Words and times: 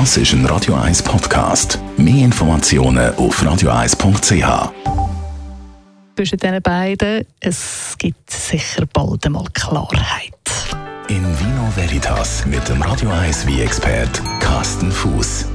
Das 0.00 0.16
ist 0.16 0.32
ein 0.32 0.44
Radio 0.46 0.74
1 0.74 1.04
Podcast. 1.04 1.78
Mehr 1.96 2.24
Informationen 2.24 3.14
auf 3.14 3.40
radio1.ch. 3.40 4.72
Zwischen 6.16 6.36
diesen 6.36 6.62
beiden, 6.62 7.24
es 7.38 7.94
gibt 7.96 8.28
sicher 8.28 8.86
bald 8.92 9.24
einmal 9.24 9.44
Klarheit. 9.54 10.34
In 11.06 11.22
Vino 11.38 11.70
Veritas 11.76 12.44
mit 12.44 12.68
dem 12.68 12.82
Radio 12.82 13.08
1 13.08 13.46
wie 13.46 13.62
expert 13.62 14.20
Carsten 14.40 14.90
Fuß. 14.90 15.46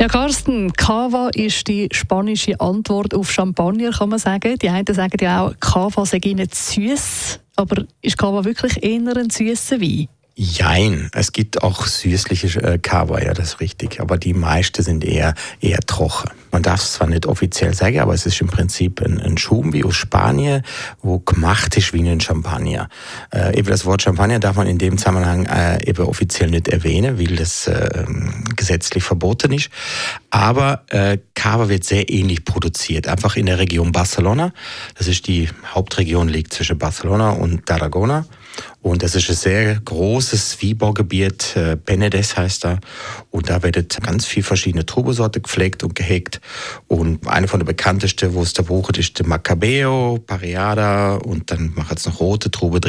Ja, 0.00 0.08
Carsten, 0.08 0.72
Cava 0.72 1.28
ist 1.32 1.68
die 1.68 1.88
spanische 1.92 2.60
Antwort 2.60 3.14
auf 3.14 3.30
Champagner, 3.30 3.92
kann 3.92 4.08
man 4.08 4.18
sagen. 4.18 4.58
Die 4.58 4.68
einen 4.68 4.92
sagen 4.92 5.16
ja 5.20 5.46
auch, 5.46 5.54
Cava 5.60 6.04
sei 6.04 6.18
nicht 6.24 6.56
süß. 6.56 7.38
Aber 7.54 7.84
ist 8.02 8.18
Cava 8.18 8.44
wirklich 8.44 8.82
eher 8.82 9.16
ein 9.16 9.30
süßer 9.30 9.80
Wein? 9.80 10.08
Jein, 10.38 11.08
es 11.14 11.32
gibt 11.32 11.62
auch 11.62 11.86
süßliche 11.86 12.62
äh, 12.62 12.76
Kava, 12.76 13.22
ja, 13.22 13.32
das 13.32 13.54
ist 13.54 13.60
richtig. 13.60 14.02
Aber 14.02 14.18
die 14.18 14.34
meisten 14.34 14.82
sind 14.82 15.02
eher, 15.02 15.32
eher 15.62 15.80
trocken. 15.80 16.30
Man 16.52 16.62
darf 16.62 16.82
es 16.82 16.92
zwar 16.92 17.06
nicht 17.06 17.24
offiziell 17.24 17.72
sagen, 17.72 18.00
aber 18.00 18.12
es 18.12 18.26
ist 18.26 18.38
im 18.42 18.48
Prinzip 18.48 19.00
ein, 19.00 19.18
ein 19.18 19.38
Schum 19.38 19.72
wie 19.72 19.82
aus 19.82 19.96
Spanien, 19.96 20.62
wo 21.00 21.20
gemacht 21.20 21.78
ist 21.78 21.94
wie 21.94 22.06
ein 22.06 22.20
Champagner. 22.20 22.90
Äh, 23.32 23.58
eben 23.58 23.68
das 23.68 23.86
Wort 23.86 24.02
Champagner 24.02 24.38
darf 24.38 24.56
man 24.56 24.66
in 24.66 24.76
dem 24.76 24.98
Zusammenhang 24.98 25.46
äh, 25.46 25.82
eben 25.88 26.04
offiziell 26.04 26.50
nicht 26.50 26.68
erwähnen, 26.68 27.18
weil 27.18 27.36
das 27.36 27.66
äh, 27.66 28.04
gesetzlich 28.56 29.04
verboten 29.04 29.54
ist. 29.54 29.70
Aber 30.28 30.84
äh, 30.90 31.16
Cava 31.34 31.70
wird 31.70 31.84
sehr 31.84 32.10
ähnlich 32.10 32.44
produziert, 32.44 33.08
einfach 33.08 33.36
in 33.36 33.46
der 33.46 33.58
Region 33.58 33.90
Barcelona. 33.90 34.52
Das 34.96 35.08
ist 35.08 35.26
die 35.28 35.48
Hauptregion, 35.74 36.28
liegt 36.28 36.52
zwischen 36.52 36.76
Barcelona 36.76 37.30
und 37.30 37.64
Tarragona. 37.64 38.26
Und 38.82 39.02
das 39.02 39.14
ist 39.14 39.28
ein 39.28 39.36
sehr 39.36 39.74
großes 39.84 40.62
Wiebergebiet, 40.62 41.56
äh, 41.56 41.76
Benedes 41.82 42.36
heißt 42.36 42.64
da. 42.64 42.78
Und 43.30 43.50
da 43.50 43.62
werden 43.62 43.86
ganz 44.02 44.26
viele 44.26 44.44
verschiedene 44.44 44.86
Trubesorte 44.86 45.40
gepflegt 45.40 45.82
und 45.82 45.94
gehegt. 45.94 46.40
Und 46.86 47.26
eine 47.26 47.48
von 47.48 47.60
der 47.60 47.66
bekanntesten, 47.66 48.34
wo 48.34 48.42
es 48.42 48.52
da 48.52 48.62
braucht, 48.62 48.98
ist 48.98 49.18
der 49.18 49.26
Macabeo, 49.26 50.22
Pareada 50.26 51.16
und 51.16 51.50
dann 51.50 51.72
macht 51.74 51.98
es 51.98 52.06
noch 52.06 52.20
rote 52.20 52.50
Trube. 52.50 52.80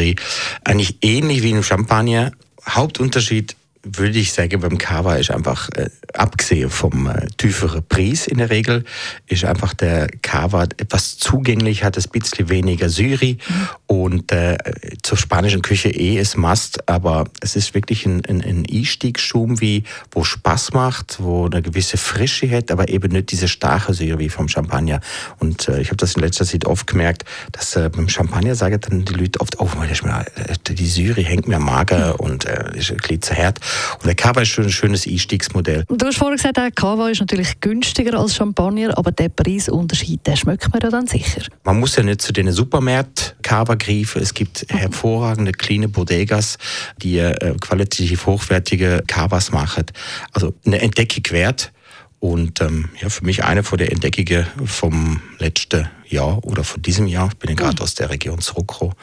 Eigentlich 0.63 0.97
ähnlich 1.01 1.43
wie 1.43 1.51
im 1.51 1.63
Champagner. 1.63 2.31
Hauptunterschied 2.67 3.55
würde 3.95 4.19
ich 4.19 4.33
sagen, 4.33 4.59
beim 4.61 4.77
Cava 4.77 5.15
ist 5.15 5.31
einfach, 5.31 5.69
äh, 5.75 5.89
abgesehen 6.13 6.69
vom 6.69 7.07
äh, 7.07 7.27
tieferen 7.37 7.83
Preis 7.87 8.27
in 8.27 8.37
der 8.37 8.49
Regel, 8.49 8.83
ist 9.27 9.45
einfach 9.45 9.73
der 9.73 10.07
Cava 10.21 10.63
etwas 10.63 11.17
zugänglich, 11.17 11.83
hat 11.83 11.97
ein 11.97 12.03
bisschen 12.11 12.49
weniger 12.49 12.89
Syri 12.89 13.37
mhm. 13.47 13.67
Und 14.07 14.31
äh, 14.31 14.57
zur 15.03 15.17
spanischen 15.17 15.61
Küche 15.61 15.89
eh 15.89 16.17
ist 16.17 16.37
Must, 16.37 16.87
aber 16.87 17.25
es 17.41 17.57
ist 17.57 17.73
wirklich 17.73 18.05
ein, 18.05 18.23
ein, 18.25 18.41
ein 18.41 18.65
Einstiegsschum, 18.71 19.59
wie, 19.59 19.83
wo 20.11 20.23
Spaß 20.23 20.71
macht, 20.71 21.17
wo 21.21 21.45
eine 21.45 21.61
gewisse 21.61 21.97
Frische 21.97 22.49
hat, 22.49 22.71
aber 22.71 22.87
eben 22.87 23.11
nicht 23.11 23.31
diese 23.31 23.49
starke 23.49 23.93
Syri 23.93 24.19
wie 24.19 24.29
vom 24.29 24.47
Champagner. 24.47 25.01
Und 25.39 25.67
äh, 25.67 25.81
ich 25.81 25.87
habe 25.87 25.97
das 25.97 26.13
in 26.15 26.21
letzter 26.21 26.45
Zeit 26.45 26.63
oft 26.63 26.87
gemerkt, 26.87 27.25
dass 27.51 27.75
äh, 27.75 27.89
beim 27.93 28.07
Champagner 28.07 28.55
sagen 28.55 28.79
dann 28.79 29.03
die 29.03 29.13
Leute 29.13 29.41
oft, 29.41 29.59
oh, 29.59 29.67
äh, 29.67 30.73
die 30.73 30.87
Syri 30.87 31.25
hängt 31.25 31.49
mir 31.49 31.59
mager 31.59 32.13
mhm. 32.13 32.19
und 32.25 32.45
äh, 32.45 32.77
ist 32.77 32.91
ein 32.91 32.97
bisschen 32.97 33.21
zu 33.21 33.35
hart. 33.35 33.59
Und 33.95 34.05
der 34.05 34.15
Cava 34.15 34.41
ist 34.41 34.49
schon 34.49 34.63
ein 34.63 34.71
schönes 34.71 35.05
Einstiegsmodell. 35.05 35.83
Du 35.89 36.05
hast 36.05 36.17
vorhin 36.17 36.37
gesagt, 36.37 36.55
der 36.55 36.71
Cava 36.71 37.09
ist 37.09 37.19
natürlich 37.19 37.59
günstiger 37.59 38.17
als 38.17 38.35
Champagner, 38.35 38.97
aber 38.97 39.11
der 39.11 39.27
Preisunterschied, 39.27 40.25
den 40.25 40.37
schmeckt 40.37 40.71
man 40.71 40.79
ja 40.81 40.89
dann 40.89 41.07
sicher. 41.07 41.41
Man 41.65 41.81
muss 41.81 41.97
ja 41.97 42.03
nicht 42.03 42.21
zu 42.21 42.31
den 42.31 42.49
Supermärkten 42.53 43.35
Cava 43.41 43.75
greifen. 44.03 44.21
Es 44.21 44.33
gibt 44.33 44.65
hervorragende 44.69 45.51
kleine 45.51 45.87
Bodegas, 45.87 46.57
die 47.01 47.19
äh, 47.19 47.55
qualitativ 47.59 48.25
hochwertige 48.25 49.03
Cavas 49.07 49.51
machen. 49.51 49.85
Also 50.31 50.53
eine 50.65 50.81
Entdeckung 50.81 51.23
wert. 51.31 51.71
Und 52.19 52.61
ähm, 52.61 52.89
ja, 52.99 53.09
für 53.09 53.23
mich 53.23 53.43
eine 53.43 53.61
von 53.61 53.77
der 53.77 53.91
Entdeckungen 53.91 54.47
vom 54.65 55.21
letzten 55.37 55.87
Jahr 56.07 56.43
oder 56.43 56.63
von 56.63 56.81
diesem 56.81 57.05
Jahr, 57.05 57.27
ich 57.27 57.37
bin 57.37 57.51
ja 57.51 57.55
gerade 57.55 57.75
mhm. 57.75 57.83
aus 57.83 57.93
der 57.93 58.09
Region 58.09 58.39
zurückgekommen, 58.39 58.95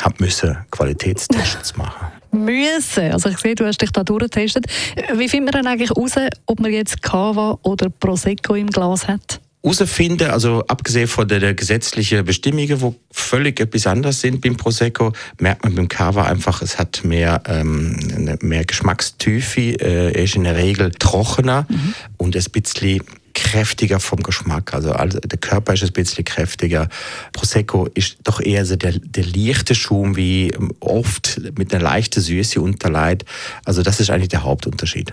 habe 0.00 0.14
müssen 0.20 0.56
Qualitätstests 0.70 1.76
machen 1.76 2.06
müssen. 2.32 3.12
Also 3.12 3.28
ich 3.28 3.38
sehe, 3.38 3.54
du 3.54 3.66
hast 3.66 3.82
dich 3.82 3.90
da 3.90 4.04
durchgetestet. 4.04 4.66
Wie 5.14 5.28
findet 5.28 5.52
man 5.52 5.64
dann 5.64 5.72
eigentlich 5.72 5.90
raus, 5.96 6.12
ob 6.46 6.60
man 6.60 6.72
jetzt 6.72 7.02
Cava 7.02 7.58
oder 7.62 7.90
Prosecco 7.90 8.54
im 8.54 8.68
Glas 8.68 9.08
hat? 9.08 9.40
Herausfinden, 9.62 10.30
also 10.30 10.64
abgesehen 10.66 11.08
von 11.08 11.28
der, 11.28 11.40
der 11.40 11.54
gesetzlichen 11.54 12.24
Bestimmungen, 12.24 12.80
wo 12.80 12.94
völlig 13.10 13.60
etwas 13.60 13.86
anders 13.86 14.20
sind 14.20 14.40
beim 14.40 14.56
Prosecco, 14.56 15.12
merkt 15.38 15.64
man 15.64 15.74
beim 15.74 15.88
Cava 15.88 16.24
einfach, 16.24 16.62
es 16.62 16.78
hat 16.78 17.04
mehr, 17.04 17.42
ähm, 17.46 18.38
mehr 18.40 18.64
Geschmackstiefe, 18.64 19.76
äh, 19.80 20.24
ist 20.24 20.36
in 20.36 20.44
der 20.44 20.56
Regel 20.56 20.90
trockener 20.92 21.66
mhm. 21.68 21.94
und 22.16 22.34
ist 22.34 22.48
ein 22.48 22.62
bisschen 22.62 23.02
kräftiger 23.34 24.00
vom 24.00 24.22
Geschmack. 24.22 24.74
Also, 24.74 24.92
also 24.92 25.18
der 25.20 25.38
Körper 25.38 25.74
ist 25.74 25.82
ein 25.82 25.92
bisschen 25.92 26.24
kräftiger. 26.24 26.88
Prosecco 27.32 27.86
ist 27.94 28.18
doch 28.24 28.40
eher 28.40 28.66
so 28.66 28.76
der, 28.76 28.98
der 28.98 29.24
leichte 29.24 29.74
Schum, 29.74 30.16
wie 30.16 30.52
oft 30.80 31.40
mit 31.56 31.72
einer 31.72 31.82
leichten 31.82 32.20
Süße 32.20 32.60
unterleit. 32.60 33.24
Also 33.64 33.82
das 33.82 34.00
ist 34.00 34.10
eigentlich 34.10 34.28
der 34.28 34.42
Hauptunterschied. 34.42 35.12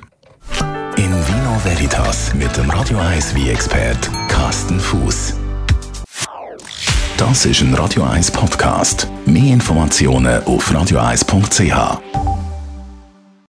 In 1.18 1.28
Vino 1.28 1.60
Veritas 1.64 2.32
mit 2.36 2.56
dem 2.58 2.70
Radio 2.70 3.00
1 3.00 3.34
wie 3.34 3.50
expert 3.50 3.98
Carsten 4.28 4.80
Fuß. 4.80 5.34
Das 7.18 7.44
ist 7.44 7.62
ein 7.62 7.74
Radio 7.74 8.04
1 8.04 8.30
Podcast. 8.30 9.08
Mehr 9.26 9.54
Informationen 9.54 10.44
auf 10.44 10.70
radio1.ch. 10.70 12.37